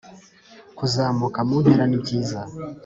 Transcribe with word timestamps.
kuzamuka 0.77 1.39
mu 1.47 1.55
ntera 1.63 1.85
ni 1.87 1.97
byiza 2.03 2.39